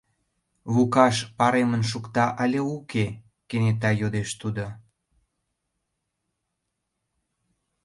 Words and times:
Лукаш 0.73 1.15
паремын 1.37 1.83
шукта 1.91 2.25
але 2.43 2.59
уке?— 2.75 3.05
кенета 3.49 3.91
йодеш 4.01 4.29
тудо. 4.41 4.65